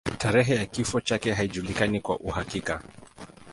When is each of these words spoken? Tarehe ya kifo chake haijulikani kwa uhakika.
Tarehe 0.17 0.55
ya 0.55 0.65
kifo 0.65 1.01
chake 1.01 1.33
haijulikani 1.33 2.01
kwa 2.01 2.19
uhakika. 2.19 2.81